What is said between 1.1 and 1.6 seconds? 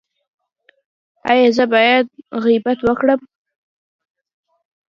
ایا